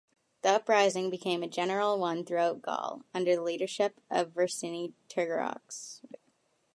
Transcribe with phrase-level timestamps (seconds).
[0.41, 6.01] The uprising became a general one throughout Gaul, under the leadership of Vercingetorix.